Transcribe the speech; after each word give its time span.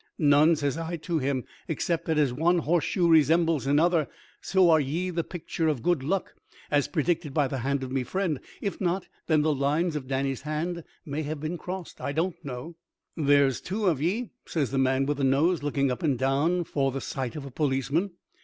"None," 0.17 0.55
says 0.55 0.79
I 0.79 0.97
to 0.97 1.19
him, 1.19 1.43
"except 1.67 2.05
that 2.07 2.17
as 2.17 2.33
one 2.33 2.57
horseshoe 2.57 3.07
resembles 3.07 3.67
another 3.67 4.07
so 4.41 4.71
are 4.71 4.79
ye 4.79 5.11
the 5.11 5.23
picture 5.23 5.67
of 5.67 5.83
good 5.83 6.01
luck 6.01 6.33
as 6.71 6.87
predicted 6.87 7.35
by 7.35 7.47
the 7.47 7.59
hand 7.59 7.83
of 7.83 7.91
me 7.91 8.01
friend. 8.01 8.39
If 8.61 8.81
not, 8.81 9.05
then 9.27 9.43
the 9.43 9.53
lines 9.53 9.95
of 9.95 10.07
Danny's 10.07 10.41
hand 10.41 10.83
may 11.05 11.21
have 11.21 11.39
been 11.39 11.55
crossed, 11.59 12.01
I 12.01 12.13
don't 12.13 12.43
know." 12.43 12.77
"There's 13.15 13.61
two 13.61 13.85
of 13.85 14.01
ye," 14.01 14.31
says 14.47 14.71
the 14.71 14.79
man 14.79 15.05
with 15.05 15.17
the 15.17 15.23
nose, 15.23 15.61
looking 15.61 15.91
up 15.91 16.01
and 16.01 16.17
down 16.17 16.63
for 16.63 16.91
the 16.91 16.99
sight 16.99 17.35
of 17.35 17.45
a 17.45 17.51
policeman. 17.51 18.09